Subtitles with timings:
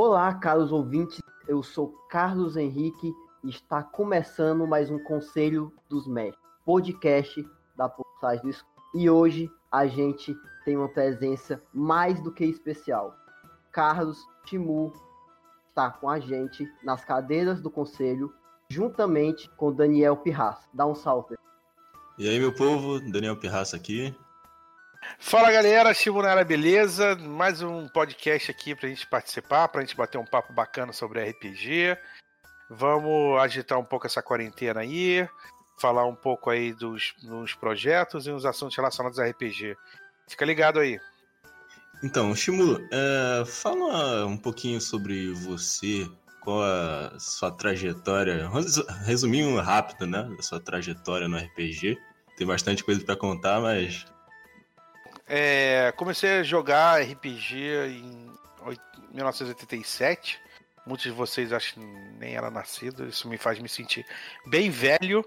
[0.00, 1.20] Olá, caros ouvintes.
[1.48, 3.12] Eu sou Carlos Henrique
[3.42, 7.44] e está começando mais um Conselho dos Mestres, podcast
[7.76, 8.80] da Pulsagem do Escuro.
[8.94, 13.12] E hoje a gente tem uma presença mais do que especial.
[13.72, 14.92] Carlos Timu
[15.68, 18.32] está com a gente nas cadeiras do conselho,
[18.70, 20.68] juntamente com Daniel Pirraça.
[20.72, 21.34] Dá um salve.
[22.16, 24.14] E aí, meu povo, Daniel Pirraça aqui.
[25.18, 27.14] Fala galera, Chimunara, beleza?
[27.16, 31.96] Mais um podcast aqui pra gente participar, pra gente bater um papo bacana sobre RPG.
[32.70, 35.28] Vamos agitar um pouco essa quarentena aí,
[35.78, 39.76] falar um pouco aí dos, dos projetos e uns assuntos relacionados a RPG.
[40.28, 41.00] Fica ligado aí.
[42.02, 46.08] Então, Shimu, é, fala um pouquinho sobre você,
[46.40, 48.48] qual a sua trajetória,
[49.04, 51.98] resuminho rápido, né, da sua trajetória no RPG.
[52.36, 54.06] Tem bastante coisa para contar, mas
[55.28, 57.56] é, comecei a jogar RPG
[57.88, 58.30] em
[59.12, 60.40] 1987.
[60.86, 63.06] Muitos de vocês acho que nem era nascido.
[63.06, 64.06] Isso me faz me sentir
[64.46, 65.24] bem velho.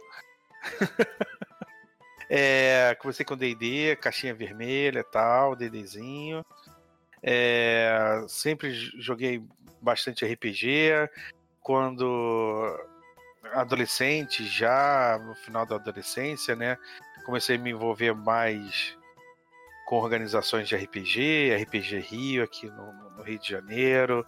[2.29, 6.43] é, comecei com D&D, caixinha vermelha, tal, D&Dzinho.
[7.21, 9.43] É, sempre joguei
[9.79, 11.09] bastante RPG.
[11.61, 12.75] Quando
[13.53, 16.77] adolescente, já no final da adolescência, né,
[17.25, 18.97] comecei a me envolver mais
[19.91, 24.25] com organizações de RPG, RPG Rio aqui no, no Rio de Janeiro,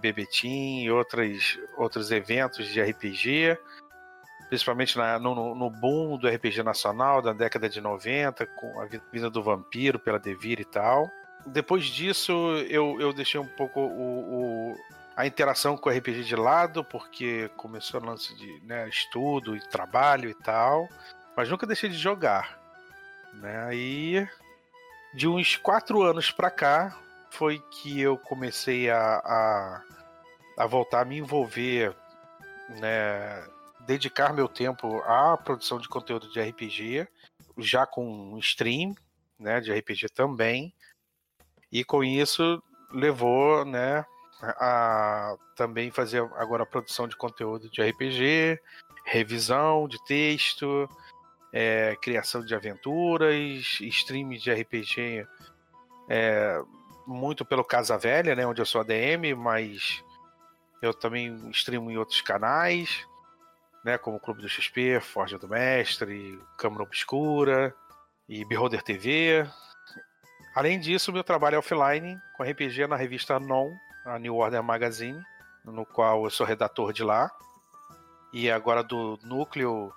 [0.00, 3.56] Bebetim e outros, outros eventos de RPG,
[4.48, 9.30] principalmente na, no, no, boom do RPG nacional da década de 90, com a vinda
[9.30, 11.08] do Vampiro pela Devir e tal.
[11.46, 12.32] Depois disso,
[12.68, 14.76] eu, eu deixei um pouco o, o
[15.16, 19.60] a interação com o RPG de lado, porque começou o lance de né, estudo e
[19.60, 20.88] trabalho e tal,
[21.36, 22.58] mas nunca deixei de jogar.
[23.34, 23.76] Né?
[23.76, 24.28] E
[25.14, 26.98] de uns quatro anos pra cá
[27.30, 29.82] foi que eu comecei a, a,
[30.58, 31.94] a voltar a me envolver,
[32.80, 33.46] né,
[33.86, 37.08] dedicar meu tempo à produção de conteúdo de RPG,
[37.58, 38.94] já com stream,
[39.38, 40.74] né, de RPG também,
[41.70, 44.04] e com isso levou, né,
[44.42, 48.60] a também fazer agora a produção de conteúdo de RPG,
[49.04, 50.88] revisão de texto,
[51.56, 55.24] é, criação de aventuras, streams de RPG,
[56.08, 56.60] é,
[57.06, 60.02] muito pelo Casa Velha, né, onde eu sou ADM, mas
[60.82, 63.06] eu também streamo em outros canais,
[63.84, 67.72] né, como Clube do XP, Forja do Mestre, Câmara Obscura
[68.28, 69.46] e Beholder TV.
[70.56, 73.70] Além disso, meu trabalho é offline com RPG na revista Non,
[74.04, 75.22] a New Order Magazine,
[75.64, 77.30] no qual eu sou redator de lá.
[78.32, 79.92] E agora do núcleo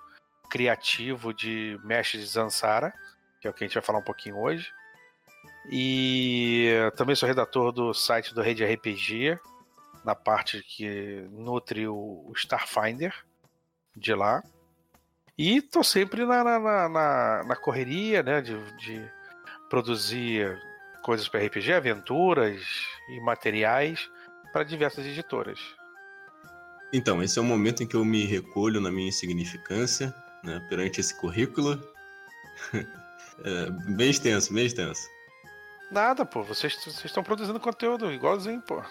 [0.48, 2.92] criativo de Mestre de Zansara,
[3.40, 4.72] que é o que a gente vai falar um pouquinho hoje.
[5.70, 9.38] E também sou redator do site do Rede RPG,
[10.04, 13.14] na parte que nutre o Starfinder
[13.94, 14.42] de lá.
[15.36, 19.08] E tô sempre na, na, na, na correria, né, de, de
[19.68, 20.58] produzir
[21.02, 22.62] coisas para RPG, aventuras
[23.10, 24.10] e materiais
[24.52, 25.60] para diversas editoras.
[26.92, 31.00] Então, esse é o momento em que eu me recolho na minha insignificância né, perante
[31.00, 31.80] esse currículo.
[33.44, 35.08] é, bem extenso, bem extenso.
[35.90, 36.42] Nada, pô.
[36.42, 38.82] Vocês, estão produzindo conteúdo igualzinho, pô.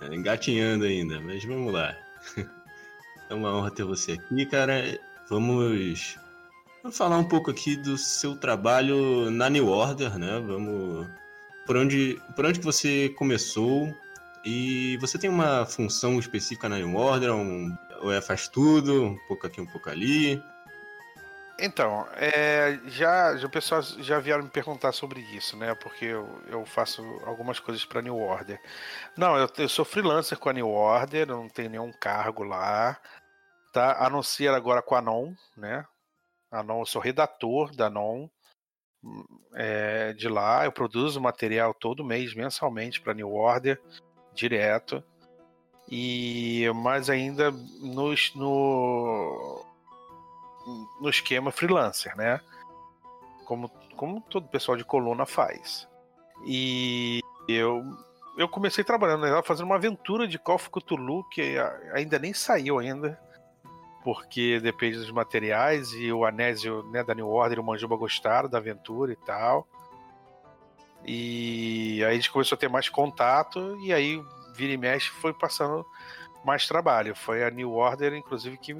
[0.00, 1.96] É, engatinhando ainda, mas vamos lá.
[3.30, 4.98] é uma honra ter você aqui, cara.
[5.28, 6.16] Vamos,
[6.82, 10.42] vamos falar um pouco aqui do seu trabalho na New Order, né?
[10.44, 11.06] Vamos
[11.66, 13.94] por onde, por onde que você começou
[14.44, 19.18] e você tem uma função específica na New Order, um, ou é faz tudo, um
[19.28, 20.42] pouco aqui, um pouco ali?
[21.62, 25.74] Então, é, já, já o pessoal já vieram me perguntar sobre isso, né?
[25.74, 28.58] Porque eu, eu faço algumas coisas para New Order.
[29.14, 32.98] Não, eu, eu, sou freelancer com a New Order, não tenho nenhum cargo lá,
[33.74, 34.04] tá?
[34.04, 35.84] A não ser agora com a Non, né?
[36.50, 38.26] A Non, eu sou redator da Non
[39.54, 40.64] é, de lá.
[40.64, 43.78] Eu produzo material todo mês, mensalmente, para New Order,
[44.34, 45.04] direto.
[45.90, 47.50] E mais ainda
[47.80, 48.14] no,
[51.00, 52.40] no esquema freelancer, né?
[53.44, 55.88] Como, como todo pessoal de coluna faz.
[56.46, 57.82] E eu,
[58.38, 61.56] eu comecei trabalhando nela, fazendo uma aventura de Call of Cthulhu que
[61.92, 63.20] ainda nem saiu ainda,
[64.04, 68.48] porque depende dos materiais e o Anésio né, da New Order e o Manjuba gostaram
[68.48, 69.66] da aventura e tal.
[71.04, 74.22] E aí a gente começou a ter mais contato e aí
[74.54, 75.84] vira e mexe foi passando
[76.44, 77.14] mais trabalho.
[77.14, 78.74] Foi a New Order, inclusive, que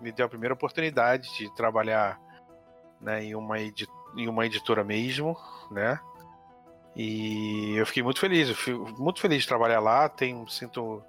[0.00, 2.20] me deu a primeira oportunidade de trabalhar
[3.00, 5.36] né, em, uma em uma editora mesmo,
[5.70, 6.00] né?
[6.96, 8.48] E eu fiquei muito feliz,
[8.98, 10.08] muito feliz de trabalhar lá.
[10.08, 11.02] Tenho, sinto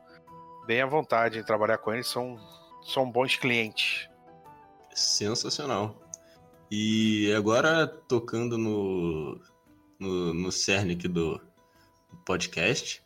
[0.68, 2.38] bem à vontade em trabalhar com eles, são,
[2.84, 4.08] são bons clientes.
[4.94, 5.96] Sensacional.
[6.70, 9.42] E agora, tocando no,
[10.00, 11.42] no, no cerne aqui do
[12.24, 13.04] podcast,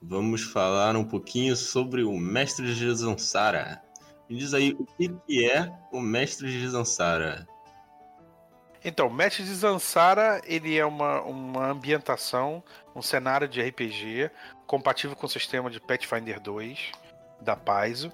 [0.00, 3.82] vamos falar um pouquinho sobre o mestre de Zansara.
[4.28, 4.86] Me diz aí, o
[5.26, 7.46] que é o mestre de Zansara?
[8.84, 12.62] Então, Mestre de Zansara, ele é uma, uma ambientação,
[12.94, 14.30] um cenário de RPG
[14.66, 16.92] compatível com o sistema de Pathfinder 2
[17.40, 18.12] da Paizo,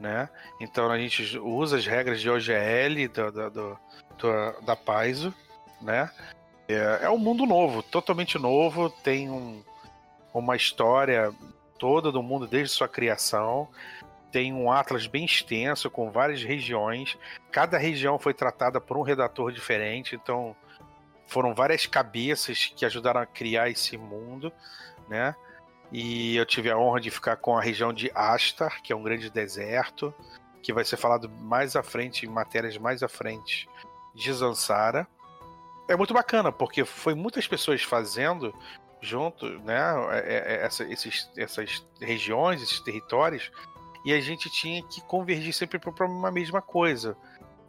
[0.00, 0.28] né?
[0.60, 3.78] Então a gente usa as regras de OGL do, do,
[4.18, 5.32] do da Paizo,
[5.80, 6.10] né?
[6.68, 9.62] É, é, um mundo novo, totalmente novo, tem um,
[10.32, 11.32] uma história
[11.78, 13.68] toda do mundo desde sua criação
[14.30, 17.18] tem um atlas bem extenso com várias regiões.
[17.50, 20.54] Cada região foi tratada por um redator diferente, então
[21.26, 24.52] foram várias cabeças que ajudaram a criar esse mundo,
[25.08, 25.34] né?
[25.92, 29.02] E eu tive a honra de ficar com a região de Astar, que é um
[29.02, 30.14] grande deserto,
[30.62, 33.68] que vai ser falado mais à frente, em matérias mais à frente,
[34.14, 35.06] de Zansara.
[35.88, 38.54] É muito bacana, porque foi muitas pessoas fazendo
[39.00, 39.80] junto, né,
[40.12, 43.50] é, é, essa, esses, essas regiões, esses territórios,
[44.04, 47.16] e a gente tinha que convergir sempre para uma mesma coisa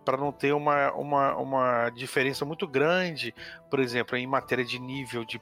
[0.03, 3.33] para não ter uma, uma, uma diferença muito grande,
[3.69, 5.39] por exemplo, em matéria de nível de,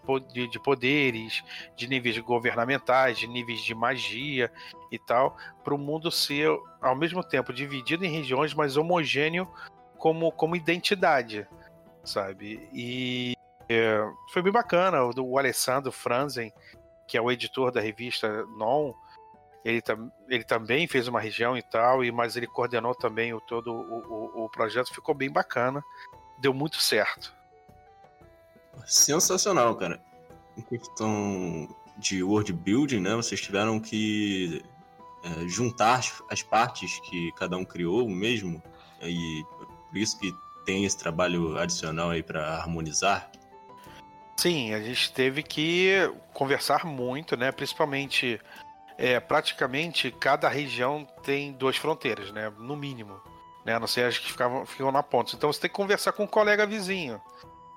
[0.48, 1.44] de poderes,
[1.76, 4.52] de níveis governamentais, de níveis de magia
[4.92, 6.50] e tal, para o mundo ser
[6.82, 9.48] ao mesmo tempo dividido em regiões, mas homogêneo
[9.98, 11.48] como, como identidade,
[12.04, 12.70] sabe?
[12.74, 13.34] E
[13.70, 14.02] é,
[14.34, 15.04] foi bem bacana.
[15.04, 16.52] O, o Alessandro Franzen,
[17.08, 18.94] que é o editor da revista Non,
[19.64, 23.42] ele, tam, ele também fez uma região e tal, e mas ele coordenou também o,
[23.42, 25.84] todo o, o, o projeto, ficou bem bacana,
[26.40, 27.34] deu muito certo.
[28.86, 30.02] Sensacional, cara.
[30.58, 31.68] Em questão
[31.98, 33.16] de world building, né?
[33.16, 34.64] Vocês tiveram que
[35.24, 38.64] é, juntar as partes que cada um criou mesmo,
[39.02, 39.44] e
[39.90, 40.34] por isso que
[40.66, 43.30] tem esse trabalho adicional aí para harmonizar.
[44.40, 45.98] Sim, a gente teve que
[46.34, 47.52] conversar muito, né?
[47.52, 48.40] Principalmente
[48.98, 52.50] é, praticamente cada região tem duas fronteiras, né?
[52.58, 53.20] No mínimo.
[53.66, 53.74] Né?
[53.74, 55.36] A não ser as que ficavam, ficam na ponta.
[55.36, 57.22] Então você tem que conversar com um colega vizinho.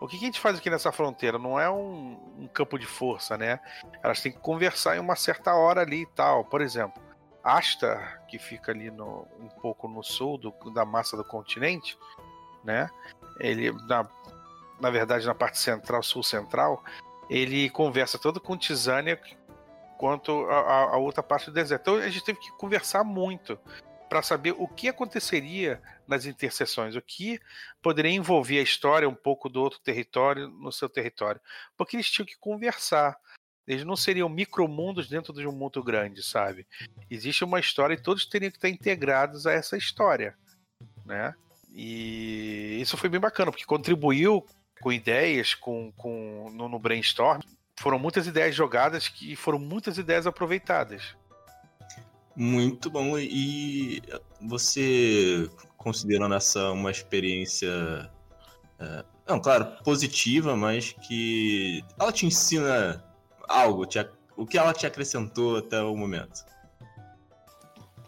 [0.00, 1.36] O que, que a gente faz aqui nessa fronteira?
[1.36, 3.58] Não é um, um, campo de força, né?
[4.00, 6.44] Elas têm que conversar em uma certa hora ali e tal.
[6.44, 7.02] Por exemplo,
[7.42, 11.98] Asta, que fica ali no, um pouco no sul do, da massa do continente,
[12.62, 12.88] né?
[13.40, 14.08] Ele, na,
[14.82, 16.84] na verdade, na parte central, sul-central,
[17.30, 19.18] ele conversa todo com Tisânia,
[19.96, 21.82] quanto a, outra parte do deserto.
[21.82, 23.56] Então a gente teve que conversar muito
[24.08, 27.40] para saber o que aconteceria nas interseções, o que
[27.80, 31.40] poderia envolver a história um pouco do outro território no seu território,
[31.76, 33.16] porque eles tinham que conversar.
[33.64, 36.66] Eles não seriam micromundos dentro de um mundo grande, sabe?
[37.08, 40.36] Existe uma história e todos teriam que estar integrados a essa história,
[41.06, 41.32] né?
[41.72, 44.44] E isso foi bem bacana, porque contribuiu
[44.82, 47.40] com ideias, com, com no, no brainstorm,
[47.80, 51.16] foram muitas ideias jogadas que foram muitas ideias aproveitadas.
[52.36, 53.18] Muito bom.
[53.18, 54.02] E
[54.40, 58.10] você considerando essa uma experiência,
[58.78, 63.04] é, não, claro, positiva, mas que ela te ensina
[63.48, 63.98] algo, te,
[64.36, 66.44] o que ela te acrescentou até o momento?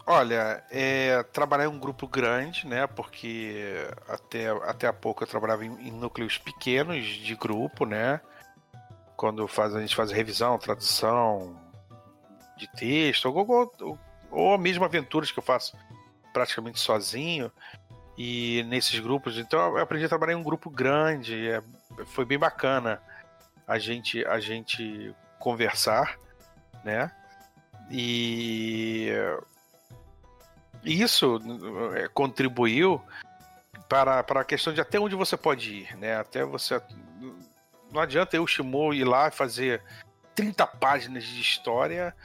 [0.07, 2.85] Olha, é, trabalhar em um grupo grande, né?
[2.85, 8.21] Porque até, até há pouco eu trabalhava em, em núcleos pequenos de grupo, né?
[9.15, 11.55] quando faz, a gente faz revisão, tradução
[12.57, 15.75] de texto, ou, ou, ou mesmo aventuras que eu faço
[16.33, 17.51] praticamente sozinho
[18.17, 19.37] e nesses grupos.
[19.37, 21.61] Então eu aprendi a trabalhar em um grupo grande, é,
[22.05, 23.01] foi bem bacana
[23.67, 26.17] a gente a gente conversar,
[26.83, 27.11] né?
[27.89, 29.09] E
[30.85, 31.39] isso
[31.95, 33.01] é, contribuiu
[33.89, 36.15] para, para a questão de até onde você pode ir, né?
[36.15, 36.79] Até você
[37.91, 39.81] não adianta eu, Shimo, ir lá e fazer
[40.35, 42.15] 30 páginas de história,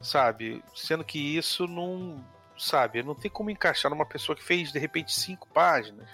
[0.00, 0.62] sabe?
[0.74, 2.24] Sendo que isso não.
[2.58, 3.02] Sabe?
[3.02, 6.08] Não tem como encaixar numa pessoa que fez, de repente, 5 páginas.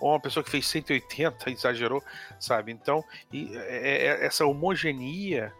[0.00, 2.02] Ou uma pessoa que fez 180, exagerou,
[2.38, 2.72] sabe?
[2.72, 5.52] Então, e, é, é, essa homogeneia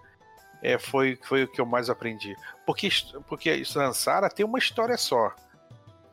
[0.63, 2.37] é, foi, foi o que eu mais aprendi.
[2.65, 2.89] Porque,
[3.27, 5.35] porque Sansara tem uma história só.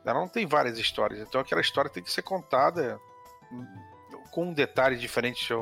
[0.04, 1.20] Ela não tem várias histórias.
[1.20, 2.98] Então aquela história tem que ser contada
[4.30, 5.52] com um detalhe diferente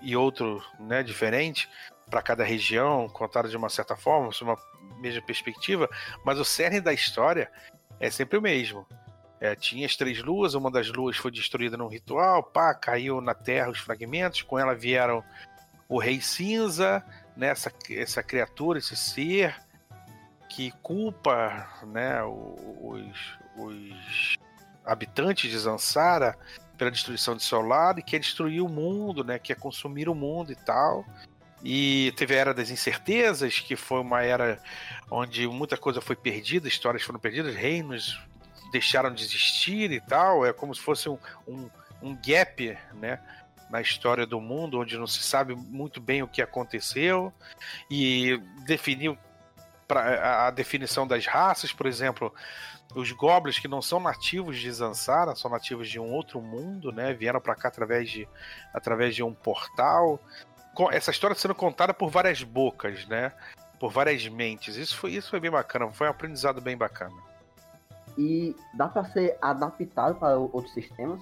[0.00, 1.68] e outro né, diferente
[2.10, 4.58] para cada região, contado de uma certa forma, sob uma
[5.00, 5.88] mesma perspectiva,
[6.24, 7.50] mas o cerne da história
[7.98, 8.86] é sempre o mesmo.
[9.40, 13.34] É, tinha as três luas, uma das luas foi destruída num ritual, pá, caiu na
[13.34, 15.24] terra os fragmentos, com ela vieram
[15.88, 17.04] o Rei Cinza,
[17.36, 19.56] né, essa, essa criatura, esse ser
[20.54, 24.36] que culpa né, os, os
[24.84, 26.36] habitantes de Zansara
[26.76, 30.52] pela destruição de seu lado e quer destruir o mundo, né, quer consumir o mundo
[30.52, 31.06] e tal.
[31.64, 34.60] E teve a Era das Incertezas, que foi uma era
[35.10, 38.20] onde muita coisa foi perdida, histórias foram perdidas, reinos
[38.72, 40.44] deixaram de existir e tal.
[40.44, 41.18] É como se fosse um,
[41.48, 41.70] um,
[42.02, 43.20] um gap, né?
[43.70, 47.32] Na história do mundo, onde não se sabe muito bem o que aconteceu,
[47.90, 49.16] e definiu
[49.92, 52.32] pra, a definição das raças, por exemplo,
[52.94, 57.12] os goblins que não são nativos de Zansara, são nativos de um outro mundo, né?
[57.12, 58.28] Vieram para cá através de,
[58.72, 60.18] através de um portal.
[60.90, 63.32] Essa história sendo contada por várias bocas, né?
[63.78, 64.76] Por várias mentes.
[64.76, 67.14] Isso foi, isso foi bem bacana, foi um aprendizado bem bacana.
[68.16, 71.20] E dá para ser adaptado para outros sistemas?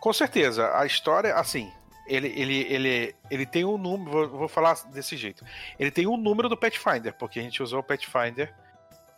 [0.00, 0.76] Com certeza.
[0.76, 1.72] A história, assim,
[2.06, 5.44] ele, ele, ele, ele tem um número, vou, vou falar desse jeito.
[5.78, 8.54] Ele tem um número do Pathfinder, porque a gente usou o Pathfinder,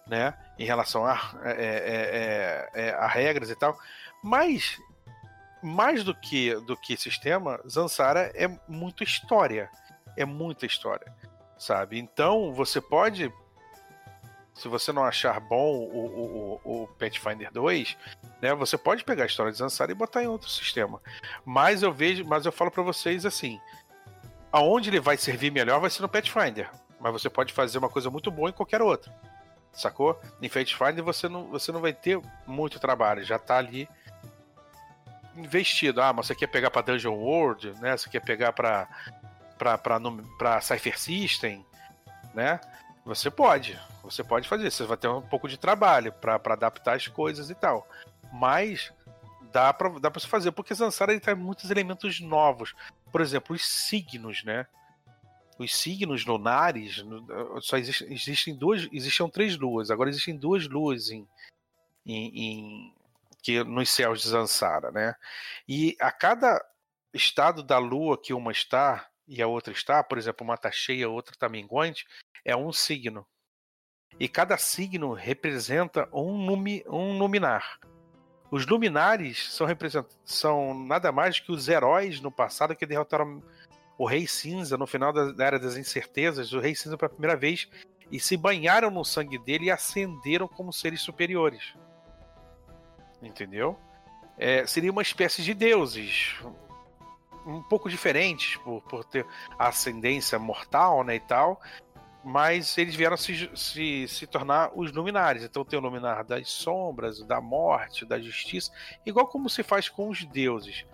[0.06, 3.78] né, em relação a, é, é, é, é a regras e tal.
[4.22, 4.78] Mas,
[5.62, 9.70] mais do que, do que sistema, Zansara é muito história.
[10.16, 11.14] É muita história,
[11.56, 11.98] sabe?
[11.98, 13.32] Então, você pode
[14.58, 17.96] se você não achar bom o, o, o Pathfinder 2,
[18.42, 21.00] né, você pode pegar a história de Zansara e botar em outro sistema.
[21.44, 23.60] Mas eu vejo, mas eu falo para vocês assim,
[24.50, 28.10] aonde ele vai servir melhor vai ser no Pathfinder, mas você pode fazer uma coisa
[28.10, 29.12] muito boa em qualquer outro.
[29.72, 30.20] Sacou?
[30.42, 33.88] Em Pathfinder você não, você não vai ter muito trabalho, já tá ali
[35.36, 36.02] investido.
[36.02, 37.96] Ah, mas você quer pegar para Dungeon World, né?
[37.96, 38.88] Você quer pegar para
[39.56, 39.78] para
[40.38, 41.64] para Cypher System,
[42.34, 42.60] né?
[43.08, 44.70] Você pode, você pode fazer.
[44.70, 47.88] Você vai ter um pouco de trabalho para adaptar as coisas e tal.
[48.30, 48.92] Mas
[49.50, 52.74] dá para dá você fazer, porque Zansara ele traz muitos elementos novos.
[53.10, 54.66] Por exemplo, os signos, né?
[55.58, 57.02] Os signos lunares
[57.62, 61.26] só existem, existem duas, existiam três luas, agora existem duas luas em,
[62.04, 62.94] em, em
[63.42, 65.14] que nos céus de Zansara, né?
[65.66, 66.62] E a cada
[67.14, 71.06] estado da lua que uma está e a outra está, por exemplo, uma está cheia,
[71.06, 72.06] a outra está minguante,
[72.48, 73.26] é um signo.
[74.18, 77.78] E cada signo representa um, numi, um luminar.
[78.50, 79.66] Os luminares são,
[80.24, 83.42] são nada mais que os heróis no passado que derrotaram
[83.98, 87.68] o Rei Cinza no final da Era das Incertezas, o Rei Cinza pela primeira vez,
[88.10, 91.74] e se banharam no sangue dele e ascenderam como seres superiores.
[93.20, 93.78] Entendeu?
[94.38, 96.36] É, seria uma espécie de deuses,
[97.48, 99.26] um pouco diferentes por, por ter
[99.58, 101.60] ascendência mortal né, e tal,
[102.28, 105.42] mas eles vieram se, se, se tornar os luminares.
[105.42, 108.70] Então tem o luminar das sombras, da morte, da justiça,
[109.06, 110.84] igual como se faz com os deuses.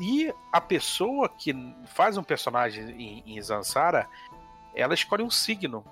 [0.00, 1.54] E a pessoa que
[1.86, 4.08] faz um personagem em, em Zansara,
[4.74, 5.84] ela escolhe um signo.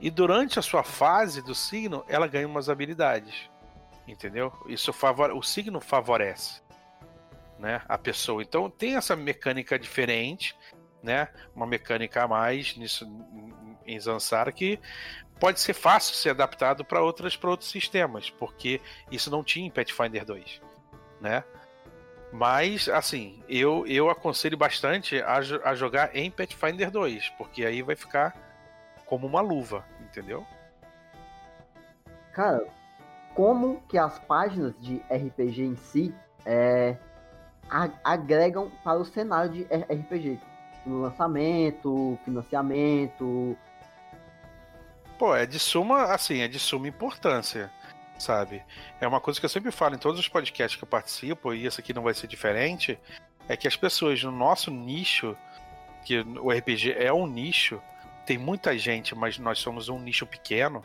[0.00, 3.50] E durante a sua fase do signo, ela ganha umas habilidades.
[4.06, 4.52] Entendeu?
[4.68, 5.32] Isso favore...
[5.32, 6.62] o signo favorece
[7.58, 8.42] né, a pessoa.
[8.42, 10.56] Então tem essa mecânica diferente,
[11.04, 11.28] né?
[11.54, 13.06] Uma mecânica a mais nisso
[13.86, 14.80] em Zansara que
[15.38, 18.80] pode ser fácil ser adaptado para outras para outros sistemas, porque
[19.10, 20.62] isso não tinha em Pathfinder 2,
[21.20, 21.44] né?
[22.32, 27.94] Mas assim, eu eu aconselho bastante a, a jogar em Pathfinder 2, porque aí vai
[27.94, 28.34] ficar
[29.04, 30.46] como uma luva, entendeu?
[32.32, 32.66] Cara,
[33.34, 36.14] como que as páginas de RPG em si
[36.46, 36.96] é,
[38.02, 40.40] agregam para o cenário de RPG?
[40.86, 43.56] No lançamento, financiamento,
[45.18, 47.70] Pô, é de suma, assim, é de suma importância,
[48.18, 48.62] sabe?
[49.00, 51.66] É uma coisa que eu sempre falo em todos os podcasts que eu participo, e
[51.66, 52.98] esse aqui não vai ser diferente,
[53.48, 55.36] é que as pessoas no nosso nicho,
[56.04, 57.80] que o RPG é um nicho,
[58.26, 60.82] tem muita gente, mas nós somos um nicho pequeno,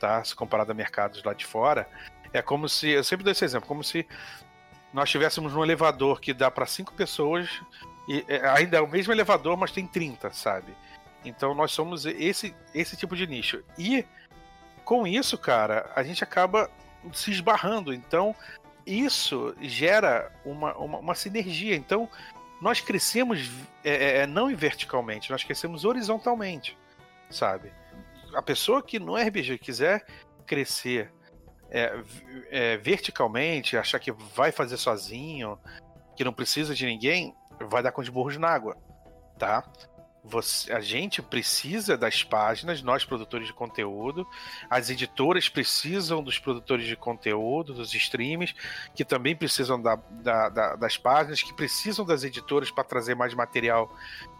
[0.00, 0.24] tá?
[0.24, 1.88] Se comparado a mercados lá de fora,
[2.32, 4.06] é como se, eu sempre dou esse exemplo, como se
[4.92, 7.48] nós tivéssemos um elevador que dá para cinco pessoas,
[8.08, 10.74] e é, ainda é o mesmo elevador, mas tem 30, sabe?
[11.24, 13.62] Então nós somos esse, esse tipo de nicho.
[13.78, 14.04] E
[14.84, 16.70] com isso, cara, a gente acaba
[17.12, 17.92] se esbarrando.
[17.92, 18.34] Então
[18.86, 21.76] isso gera uma, uma, uma sinergia.
[21.76, 22.08] Então
[22.62, 23.50] nós crescemos
[23.84, 26.76] é, é, é não verticalmente, nós crescemos horizontalmente,
[27.30, 27.70] sabe?
[28.34, 30.04] A pessoa que no RPG quiser
[30.46, 31.12] crescer
[31.70, 32.02] é,
[32.50, 35.58] é, verticalmente, achar que vai fazer sozinho,
[36.16, 37.34] que não precisa de ninguém,
[37.66, 38.76] vai dar com os burros na água,
[39.38, 39.64] tá?
[40.24, 44.26] Você, a gente precisa das páginas, nós produtores de conteúdo,
[44.68, 48.54] as editoras precisam dos produtores de conteúdo, dos streams,
[48.94, 53.32] que também precisam da, da, da, das páginas, que precisam das editoras para trazer mais
[53.32, 53.90] material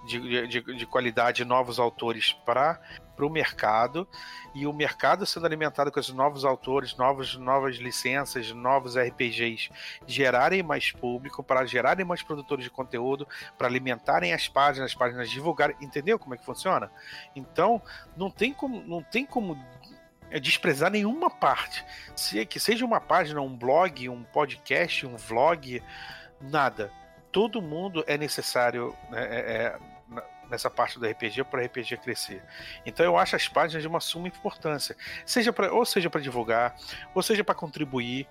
[0.04, 2.80] de, de, de qualidade, novos autores para
[3.18, 4.06] para o mercado
[4.54, 9.70] e o mercado sendo alimentado com esses novos autores, novos, novas licenças, novos RPGs
[10.06, 13.26] gerarem mais público, para gerarem mais produtores de conteúdo,
[13.58, 16.92] para alimentarem as páginas, as páginas divulgarem, entendeu como é que funciona?
[17.34, 17.82] Então,
[18.16, 19.58] não tem como, não tem como
[20.30, 21.84] é desprezar nenhuma parte.
[22.14, 25.82] Se que seja uma página, um blog, um podcast, um vlog,
[26.40, 26.92] nada.
[27.30, 29.78] Todo mundo é necessário né, é, é,
[30.50, 32.42] nessa parte do RPG para o RPG crescer.
[32.84, 36.76] Então eu acho as páginas de uma suma importância, seja pra, ou seja para divulgar,
[37.14, 38.26] ou seja para contribuir,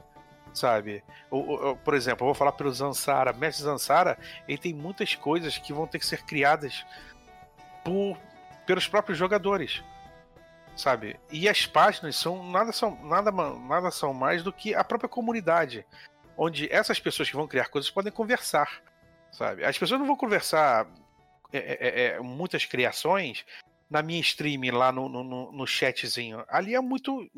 [0.54, 1.04] sabe?
[1.30, 5.58] Ou, ou, por exemplo, eu vou falar pelo Zansara, Mestre Zansara, ele tem muitas coisas
[5.58, 6.86] que vão ter que ser criadas
[7.84, 8.18] por,
[8.66, 9.84] pelos próprios jogadores.
[10.76, 11.20] Sabe?
[11.32, 15.84] E as páginas são nada são nada nada são mais do que a própria comunidade,
[16.38, 18.70] onde essas pessoas que vão criar coisas podem conversar,
[19.32, 19.64] sabe?
[19.64, 20.88] As pessoas não vão conversar
[21.52, 23.46] é, é, é, muitas criações
[23.90, 26.44] na minha stream lá no, no, no, chatzinho.
[26.50, 27.30] Ali é muito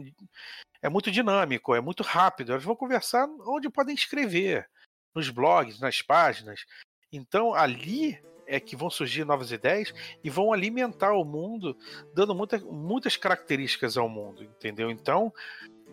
[0.81, 2.51] é muito dinâmico, é muito rápido.
[2.51, 4.67] Elas vão conversar onde podem escrever,
[5.13, 6.65] nos blogs, nas páginas.
[7.11, 9.93] Então ali é que vão surgir novas ideias
[10.23, 11.77] e vão alimentar o mundo,
[12.15, 14.89] dando muita, muitas características ao mundo, entendeu?
[14.89, 15.31] Então,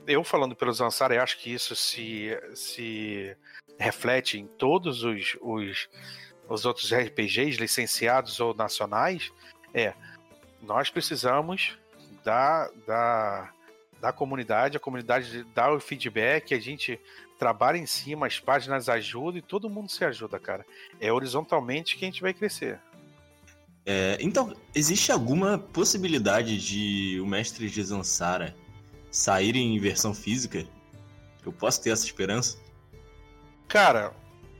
[0.06, 3.36] eu falando pelo Zansara, eu acho que isso se, se
[3.78, 5.88] reflete em todos os, os
[6.48, 9.32] os outros RPGs licenciados ou nacionais
[9.74, 9.94] é
[10.62, 11.76] nós precisamos
[12.24, 13.52] da, da,
[14.00, 16.98] da comunidade, a comunidade dá o feedback, a gente
[17.38, 20.64] trabalha em cima, as páginas ajudam e todo mundo se ajuda, cara.
[21.00, 22.80] É horizontalmente que a gente vai crescer.
[23.84, 28.56] É, então, existe alguma possibilidade de o mestre de Zansara
[29.10, 30.66] sair em versão física?
[31.44, 32.58] Eu posso ter essa esperança?
[33.68, 34.12] Cara,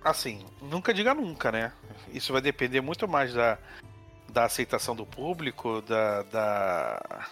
[0.03, 1.73] assim, nunca diga nunca, né?
[2.13, 3.59] Isso vai depender muito mais da,
[4.29, 7.29] da aceitação do público, da, da,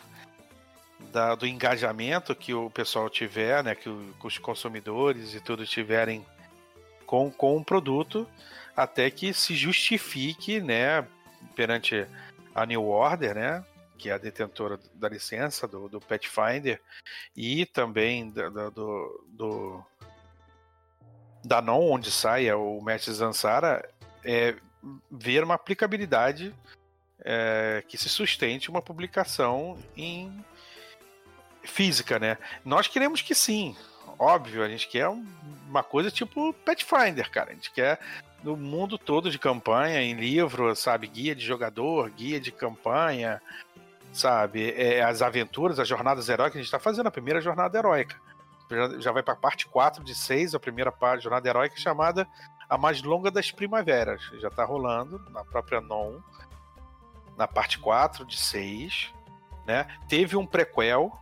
[1.12, 3.74] da, do engajamento que o pessoal tiver, né?
[3.74, 6.24] Que, o, que os consumidores e tudo tiverem
[7.06, 8.28] com, com o produto,
[8.76, 11.06] até que se justifique, né?
[11.54, 12.06] Perante
[12.54, 13.64] a New Order, né?
[13.98, 16.80] Que é a detentora da licença do, do Pathfinder
[17.36, 19.84] e também do, do, do
[21.44, 23.86] da Non, onde sai é o Mestre Zansara,
[24.24, 24.54] é
[25.10, 26.54] ver uma aplicabilidade
[27.22, 30.32] é, que se sustente uma publicação em
[31.62, 32.38] física, né?
[32.64, 33.76] Nós queremos que sim,
[34.18, 37.50] óbvio, a gente quer uma coisa tipo Pathfinder, cara.
[37.50, 37.98] A gente quer
[38.42, 41.06] no mundo todo de campanha, em livro, sabe?
[41.06, 43.40] Guia de jogador, guia de campanha,
[44.12, 44.72] sabe?
[44.72, 48.16] É, as aventuras, as jornadas heróicas, a gente está fazendo a primeira jornada heróica
[49.00, 52.26] já, vai para a parte 4 de 6, a primeira parte, Jornada Heróica, chamada
[52.68, 54.22] A Mais Longa das Primaveras.
[54.40, 56.20] Já está rolando na própria NON,
[57.36, 59.12] na parte 4 de 6.
[59.66, 59.86] Né?
[60.08, 61.12] Teve um prequel,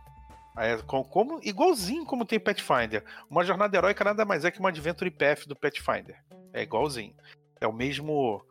[0.85, 3.03] como, igualzinho como tem Pathfinder.
[3.29, 6.21] Uma jornada heróica nada mais é que uma Adventure Path do Pathfinder.
[6.53, 7.15] É igualzinho.
[7.59, 8.45] É o mesmo.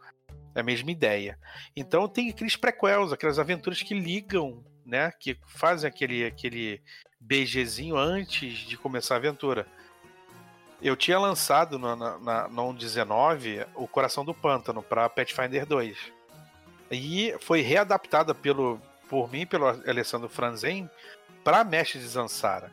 [0.55, 1.39] É a mesma ideia.
[1.75, 5.11] Então tem aqueles prequels, aquelas aventuras que ligam, né?
[5.19, 6.83] Que fazem aquele, aquele
[7.19, 9.67] BGzinho antes de começar a aventura.
[10.83, 15.97] Eu tinha lançado no, na, na, no 19 o Coração do Pântano para Pathfinder 2.
[16.91, 18.79] E foi readaptada pelo,
[19.09, 20.91] por mim, pelo Alessandro Franzen,
[21.43, 22.71] para Mestre de Zansara.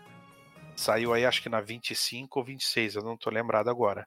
[0.75, 4.05] Saiu aí acho que na 25 ou 26, eu não estou lembrado agora.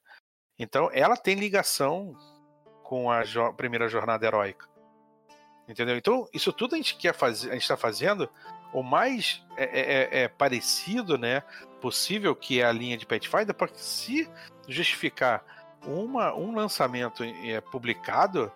[0.59, 2.14] Então ela tem ligação
[2.83, 4.71] com a jo primeira jornada heróica.
[5.68, 5.96] Entendeu?
[5.96, 8.29] Então, isso tudo a gente quer fazer, a gente está fazendo
[8.72, 11.42] o mais é, é, é, é, parecido, né,
[11.81, 14.29] possível que é a linha de Pathfinder, para se
[14.66, 15.44] justificar
[15.85, 18.51] uma, um lançamento é, publicado,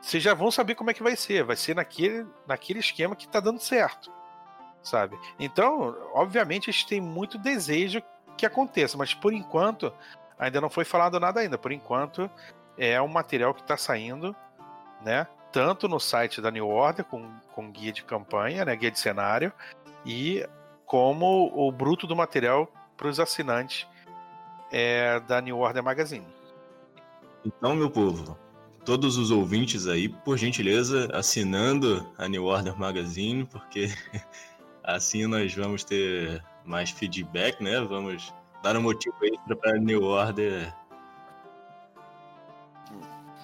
[0.00, 1.44] vocês já vão saber como é que vai ser.
[1.44, 4.10] Vai ser naquele, naquele esquema que está dando certo,
[4.82, 5.18] sabe?
[5.38, 8.02] Então, obviamente, a gente tem muito desejo
[8.36, 9.92] que aconteça, mas por enquanto
[10.38, 11.58] ainda não foi falado nada ainda.
[11.58, 12.30] Por enquanto
[12.78, 14.34] é um material que está saindo,
[15.02, 15.26] né?
[15.52, 19.52] Tanto no site da New Order, com, com guia de campanha, né, guia de cenário,
[20.04, 20.46] e
[20.86, 23.86] como o bruto do material para os assinantes
[24.70, 26.26] é, da New Order Magazine.
[27.44, 28.36] Então, meu povo,
[28.84, 33.88] todos os ouvintes aí, por gentileza, assinando a New Order Magazine, porque
[34.84, 37.80] assim nós vamos ter mais feedback, né?
[37.80, 38.32] Vamos
[38.62, 40.72] dar um motivo extra para a New Order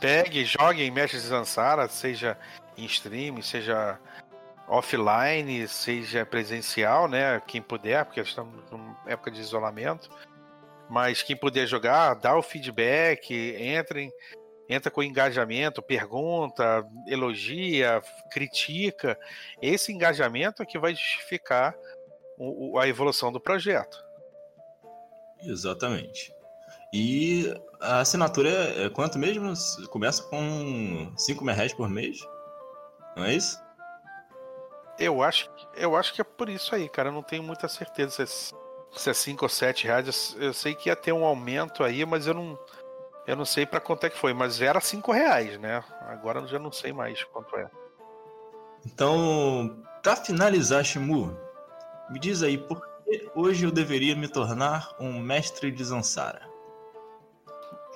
[0.01, 2.39] Pegue, jogue em Mestres de Zansara, seja
[2.77, 3.99] em streaming, seja
[4.69, 7.41] offline, seja presencial, né?
[7.47, 10.11] Quem puder, porque estamos numa época de isolamento.
[10.89, 14.13] Mas quem puder jogar, dá o feedback, entrem,
[14.69, 19.19] entra com engajamento, pergunta, elogia, critica.
[19.61, 21.75] Esse engajamento é que vai justificar
[22.39, 24.05] o, a evolução do projeto.
[25.43, 26.33] Exatamente.
[26.93, 29.53] E a assinatura é, é quanto mesmo?
[29.91, 32.19] Começa com 5 reais por mês?
[33.17, 33.61] Não é isso?
[34.99, 37.09] Eu acho, eu acho que é por isso aí, cara.
[37.09, 40.35] Eu não tenho muita certeza se é 5 ou 7 reais.
[40.39, 42.59] Eu, eu, sei que ia ter um aumento aí, mas eu não,
[43.27, 44.33] eu não sei para quanto é que foi.
[44.33, 45.85] Mas era 5 reais, né?
[46.03, 47.71] Agora eu já não sei mais quanto é.
[48.87, 51.37] Então, para finalizar, Shimu,
[52.09, 56.56] me diz aí por que hoje eu deveria me tornar um mestre de Zansara?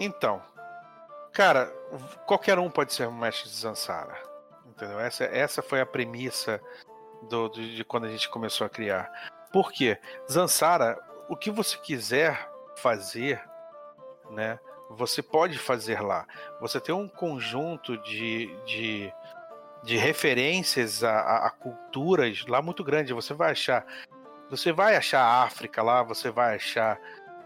[0.03, 0.41] Então,
[1.31, 1.67] cara,
[2.27, 4.17] qualquer um pode ser um mestre de Zansara.
[4.65, 4.99] Entendeu?
[4.99, 6.59] Essa, essa foi a premissa
[7.29, 9.13] do, de, de quando a gente começou a criar.
[9.53, 9.99] Por quê?
[10.31, 13.45] Zansara, o que você quiser fazer,
[14.31, 14.59] né?
[14.89, 16.27] Você pode fazer lá.
[16.63, 19.13] Você tem um conjunto de, de,
[19.85, 23.13] de referências a, a, a culturas lá muito grande.
[23.13, 23.85] Você vai achar,
[24.49, 26.99] você vai achar África lá, você vai achar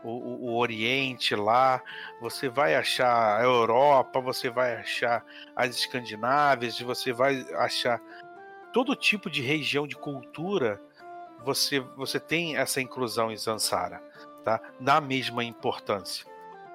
[0.05, 1.83] o, o, o, Oriente lá,
[2.21, 5.25] você vai achar a Europa, você vai achar
[5.57, 8.01] as Escandinávias, você vai achar
[8.73, 10.81] todo tipo de região de cultura.
[11.43, 14.03] Você, você tem essa inclusão em Zansara,
[14.45, 14.61] tá?
[14.81, 16.27] Na mesma importância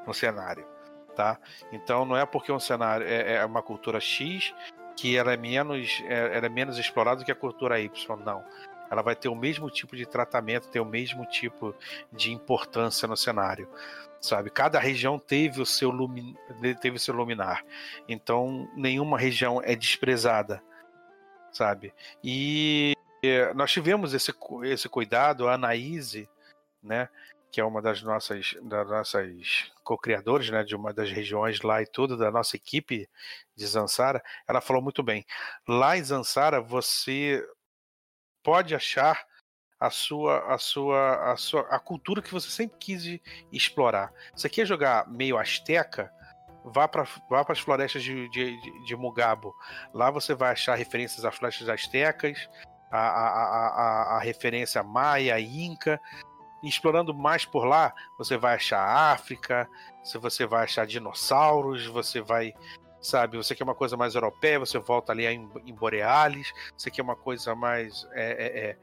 [0.05, 0.65] no cenário,
[1.15, 1.39] tá?
[1.71, 4.53] Então não é porque um cenário é, é uma cultura X
[4.95, 8.43] que ela é menos é, ela é menos explorada do que a cultura Y, não
[8.89, 11.75] ela vai ter o mesmo tipo de tratamento, ter o mesmo tipo
[12.11, 13.69] de importância no cenário.
[14.21, 16.35] Sabe, cada região teve o seu lumin...
[16.81, 17.63] teve o seu luminar.
[18.07, 20.61] Então, nenhuma região é desprezada,
[21.53, 21.93] sabe?
[22.21, 22.93] E
[23.55, 26.29] nós tivemos esse, esse cuidado, a Anaíse,
[26.83, 27.07] né,
[27.51, 31.87] que é uma das nossas, das nossas co-criadores, né, de uma das regiões lá e
[31.87, 33.09] tudo, da nossa equipe
[33.55, 35.25] de Zansara, ela falou muito bem.
[35.67, 37.43] Lá em Zansara, você
[38.43, 39.25] pode achar
[39.79, 43.19] a sua a sua a sua a cultura que você sempre quis
[43.51, 44.11] explorar.
[44.35, 46.11] Você quer jogar meio asteca?
[46.65, 49.55] Vá para vá as florestas de, de, de, Mugabo.
[49.93, 52.49] Lá você vai achar referências a florestas astecas,
[52.91, 55.99] a, a, a, a, referência maia, inca.
[56.61, 59.69] Explorando mais por lá, você vai achar África,
[60.03, 62.53] você vai achar dinossauros, você vai
[63.01, 63.37] sabe?
[63.37, 66.51] Você quer uma coisa mais europeia, você volta ali em, em Borealis.
[66.77, 68.77] Você quer uma coisa mais é, é,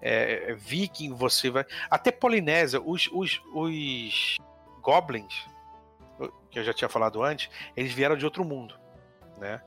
[0.00, 1.64] é, é viking, você vai.
[1.90, 4.36] Até Polinésia, os, os, os
[4.80, 5.46] goblins,
[6.50, 8.78] que eu já tinha falado antes, eles vieram de outro mundo,
[9.38, 9.60] né?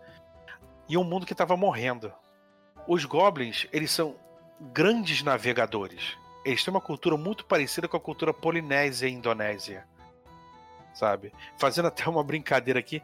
[0.87, 2.11] E um mundo que estava morrendo.
[2.87, 4.15] Os goblins, eles são
[4.59, 6.17] grandes navegadores.
[6.43, 9.87] Eles têm uma cultura muito parecida com a cultura polinésia e indonésia.
[10.93, 11.31] Sabe?
[11.57, 13.01] Fazendo até uma brincadeira aqui,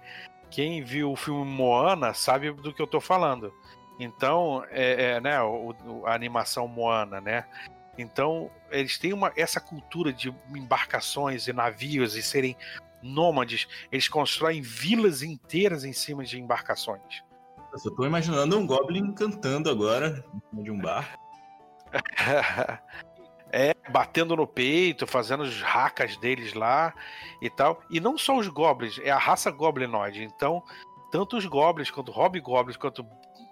[0.49, 3.53] quem viu o filme Moana sabe do que eu tô falando.
[3.99, 5.73] Então, é, é né, o,
[6.05, 7.45] a animação Moana, né?
[7.97, 12.55] Então, eles têm uma, essa cultura de embarcações e navios e serem
[13.01, 13.67] nômades.
[13.91, 17.23] Eles constroem vilas inteiras em cima de embarcações.
[17.71, 21.19] Eu só tô imaginando um Goblin cantando agora de um bar.
[23.51, 26.93] É, batendo no peito, fazendo os racas deles lá
[27.41, 27.81] e tal.
[27.89, 30.23] E não só os goblins, é a raça goblinoide.
[30.23, 30.61] Então,
[31.11, 33.05] tanto os goblins quanto hobgoblins quanto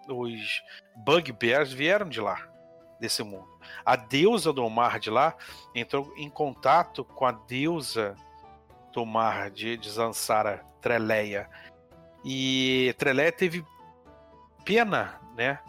[0.07, 0.63] os
[0.95, 2.47] bugbears vieram de lá,
[2.99, 3.47] desse mundo.
[3.85, 5.35] A deusa do mar de lá
[5.73, 8.15] entrou em contato com a deusa
[8.93, 11.49] do mar de, de Zansara, Treleia.
[12.23, 13.65] E Treleia teve
[14.63, 15.59] pena, né?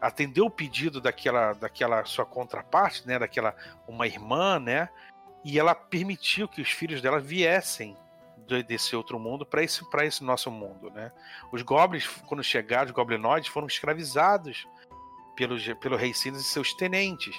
[0.00, 3.54] Atendeu o pedido daquela, daquela sua contraparte, né, daquela
[3.88, 4.88] uma irmã, né,
[5.44, 7.96] e ela permitiu que os filhos dela viessem
[8.66, 11.10] desse outro mundo para esse esse nosso mundo, né?
[11.50, 14.68] Os goblins, quando chegaram, os goblinoides foram escravizados
[15.34, 17.36] pelo pelo rei Silas e seus tenentes.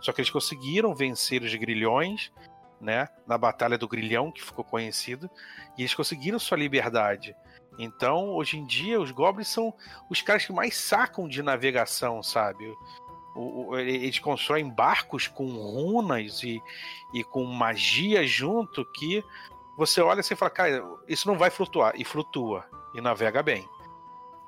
[0.00, 2.32] Só que eles conseguiram vencer os grilhões,
[2.80, 5.30] né, na batalha do Grilhão, que ficou conhecido,
[5.76, 7.34] e eles conseguiram sua liberdade.
[7.78, 9.72] Então, hoje em dia, os goblins são
[10.08, 12.74] os caras que mais sacam de navegação, sabe?
[13.34, 16.60] O, o, eles constroem barcos com runas e,
[17.12, 19.22] e com magia junto que
[19.76, 21.92] você olha assim e fala, cara, isso não vai flutuar.
[21.96, 22.64] E flutua.
[22.94, 23.68] E navega bem.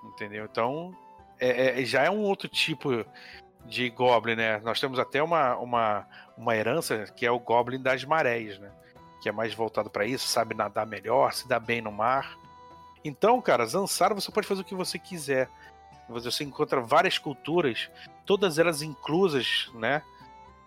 [0.03, 0.47] Entendeu?
[0.51, 0.97] Então,
[1.39, 3.05] é, é, já é um outro tipo
[3.67, 4.59] de goblin, né?
[4.61, 8.73] Nós temos até uma, uma, uma herança que é o goblin das marés, né?
[9.21, 12.39] Que é mais voltado para isso, sabe nadar melhor, se dá bem no mar.
[13.09, 15.49] Então, cara, Zansara você pode fazer o que você quiser.
[16.09, 17.91] Você encontra várias culturas,
[18.25, 20.03] todas elas inclusas, né?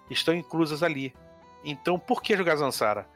[0.10, 1.14] Estão inclusas ali.
[1.64, 3.08] Então, por que jogar Zansara?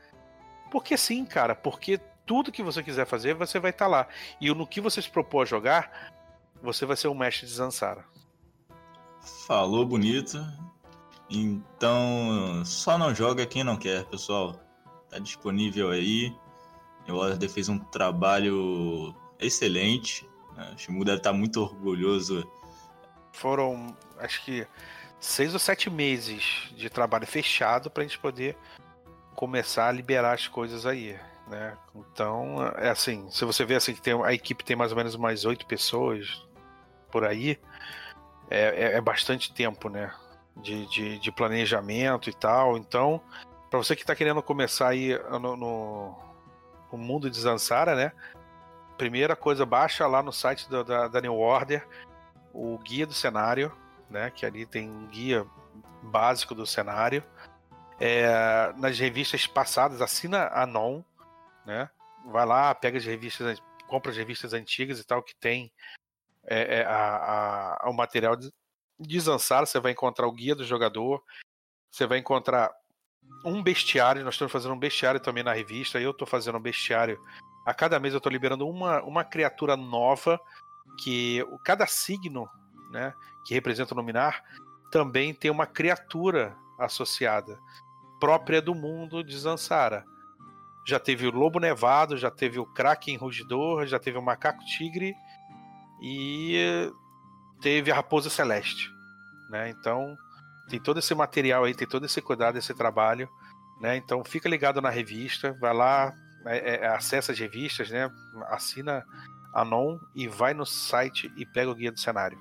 [0.71, 1.55] Porque sim, cara.
[1.55, 4.07] Porque tudo que você quiser fazer, você vai estar tá lá.
[4.39, 6.11] E no que você se propôs a jogar,
[6.61, 8.05] você vai ser o mestre de Zansara.
[9.47, 10.37] Falou bonito.
[11.29, 14.59] Então, só não joga quem não quer, pessoal.
[15.09, 16.35] Tá disponível aí.
[17.07, 20.27] O Order fez um trabalho excelente.
[20.55, 20.73] Né?
[20.75, 22.49] O Shimu deve estar muito orgulhoso.
[23.31, 24.65] Foram, acho que,
[25.19, 28.57] seis ou sete meses de trabalho fechado para a gente poder
[29.35, 31.19] começar a liberar as coisas aí.
[31.47, 31.77] Né?
[31.95, 35.13] Então, é assim, se você vê assim que tem, a equipe tem mais ou menos
[35.13, 36.43] umas oito pessoas
[37.11, 37.59] por aí,
[38.49, 40.11] é, é, é bastante tempo, né?
[40.57, 42.77] De, de, de, planejamento e tal.
[42.77, 43.21] Então,
[43.69, 46.15] para você que está querendo começar aí no, no,
[46.91, 48.11] no, mundo de Zansara, né?
[48.97, 51.85] Primeira coisa, baixa lá no site do, da, da New Order
[52.53, 53.71] o guia do cenário,
[54.09, 54.31] né?
[54.31, 55.45] Que ali tem um guia
[56.01, 57.23] básico do cenário.
[57.99, 61.03] É, nas revistas passadas, assina a Non,
[61.65, 61.89] né?
[62.25, 65.71] Vai lá, pega as revistas, compra as revistas antigas e tal que tem
[66.47, 68.51] é, é, a, a, o material de,
[68.99, 71.23] de Zansara, você vai encontrar o guia do jogador,
[71.91, 72.71] você vai encontrar
[73.43, 77.19] um bestiário, nós estamos fazendo um bestiário também na revista, eu estou fazendo um bestiário.
[77.65, 80.39] A cada mês eu estou liberando uma, uma criatura nova,
[81.03, 82.49] que cada signo
[82.91, 83.13] né,
[83.45, 84.43] que representa o Luminar
[84.91, 87.59] também tem uma criatura associada,
[88.19, 90.05] própria do mundo de Zansara.
[90.87, 95.15] Já teve o Lobo Nevado, já teve o Kraken Rugidor, já teve o Macaco Tigre
[96.01, 96.91] e
[97.61, 98.89] teve a Raposa Celeste.
[99.49, 99.69] Né?
[99.69, 100.15] Então,
[100.69, 103.29] tem todo esse material aí, tem todo esse cuidado, esse trabalho.
[103.79, 103.97] Né?
[103.97, 106.13] Então, fica ligado na revista, vai lá,
[106.45, 108.09] é, é, acessa as revistas, né?
[108.49, 109.03] assina
[109.53, 112.37] a NON e vai no site e pega o guia do cenário.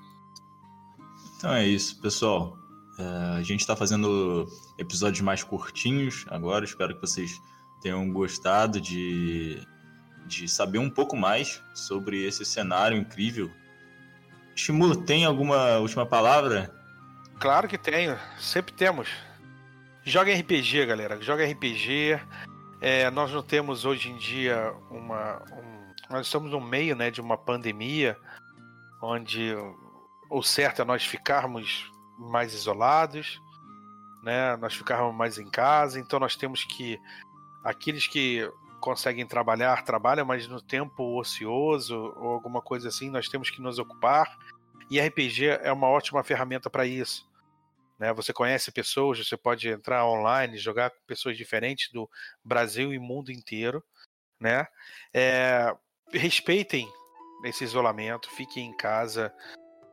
[1.37, 2.57] Então é isso, pessoal.
[2.99, 4.45] É, a gente está fazendo
[4.77, 6.65] episódios mais curtinhos agora.
[6.65, 7.39] Espero que vocês
[7.81, 9.65] tenham gostado de,
[10.25, 13.49] de saber um pouco mais sobre esse cenário incrível.
[14.55, 16.74] Shimu, tem alguma última palavra?
[17.39, 19.09] Claro que tenho, sempre temos.
[20.03, 21.21] Joga RPG, galera.
[21.21, 22.19] Joga RPG.
[22.79, 25.41] É, nós não temos hoje em dia uma.
[25.51, 28.17] Um, nós estamos no meio né, de uma pandemia
[29.01, 29.53] onde
[30.29, 33.41] o certo é nós ficarmos mais isolados,
[34.23, 34.55] né?
[34.57, 36.99] Nós ficarmos mais em casa, então nós temos que
[37.63, 43.49] aqueles que conseguem trabalhar, trabalham, mas no tempo ocioso ou alguma coisa assim, nós temos
[43.49, 44.37] que nos ocupar.
[44.89, 47.27] E RPG é uma ótima ferramenta para isso.
[47.99, 48.13] Né?
[48.13, 52.09] Você conhece pessoas, você pode entrar online, jogar com pessoas diferentes do
[52.43, 53.83] Brasil e mundo inteiro.
[54.39, 54.67] Né?
[55.13, 55.73] É,
[56.11, 56.87] respeitem
[57.43, 59.33] esse isolamento, fiquem em casa,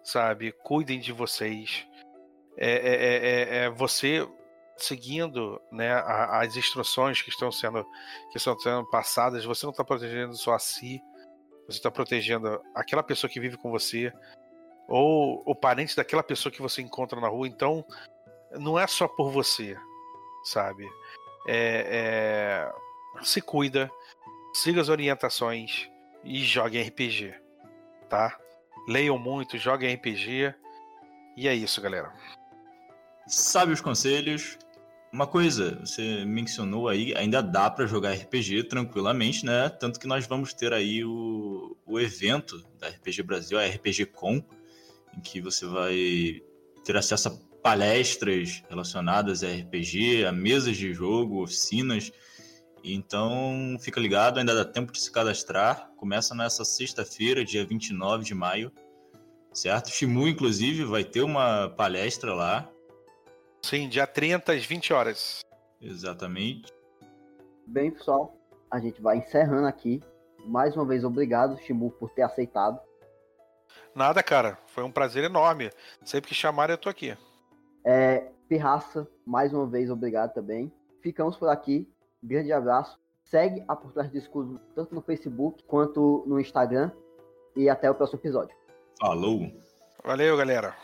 [0.05, 0.53] sabe?
[0.53, 1.87] Cuidem de vocês.
[2.57, 4.29] É, é, é, é, é você
[4.77, 7.85] seguindo né, as instruções que estão sendo
[8.31, 9.45] que estão sendo passadas.
[9.45, 11.01] Você não está protegendo só a si,
[11.67, 14.13] você está protegendo aquela pessoa que vive com você
[14.89, 17.49] ou o parente daquela pessoa que você encontra na rua.
[17.49, 17.85] Então,
[18.59, 19.77] não é só por você,
[20.45, 20.89] sabe?
[21.47, 23.23] É, é...
[23.23, 23.91] Se cuida,
[24.55, 25.89] siga as orientações
[26.25, 27.35] e jogue RPG,
[28.09, 28.39] tá?
[28.89, 30.55] Leiam muito, joguem RPG.
[31.37, 32.13] E é isso, galera.
[33.27, 34.59] Sabe os conselhos.
[35.13, 39.69] Uma coisa, você mencionou aí, ainda dá para jogar RPG tranquilamente, né?
[39.69, 44.43] Tanto que nós vamos ter aí o, o evento da RPG Brasil, a RPG Com,
[45.17, 46.43] em que você vai
[46.85, 52.11] ter acesso a palestras relacionadas a RPG, a mesas de jogo, oficinas.
[52.85, 55.91] Então, fica ligado, ainda dá tempo de se cadastrar.
[55.97, 58.73] Começa nessa sexta-feira, dia 29 de maio,
[59.53, 59.91] certo?
[59.91, 62.69] Shimu, inclusive, vai ter uma palestra lá.
[63.65, 65.41] Sim, dia 30 às 20 horas.
[65.81, 66.73] Exatamente.
[67.65, 68.37] Bem, pessoal,
[68.69, 70.01] a gente vai encerrando aqui.
[70.45, 72.81] Mais uma vez, obrigado, Shimu, por ter aceitado.
[73.95, 74.59] Nada, cara.
[74.73, 75.71] Foi um prazer enorme.
[76.03, 77.17] Sempre que chamarem, eu tô aqui.
[77.85, 80.73] É, Pirraça, mais uma vez, obrigado também.
[81.03, 81.87] Ficamos por aqui.
[82.23, 82.99] Grande abraço.
[83.25, 86.91] Segue a Por Trás do Escudo tanto no Facebook quanto no Instagram.
[87.55, 88.57] E até o próximo episódio.
[88.99, 89.53] Falou!
[90.03, 90.75] Valeu, galera!